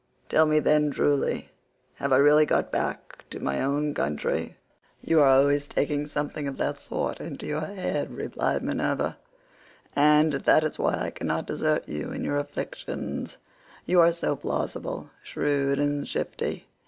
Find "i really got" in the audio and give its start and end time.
2.11-2.71